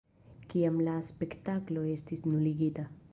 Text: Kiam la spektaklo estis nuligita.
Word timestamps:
Kiam 0.53 0.79
la 0.87 0.95
spektaklo 1.09 1.85
estis 1.93 2.25
nuligita. 2.33 2.87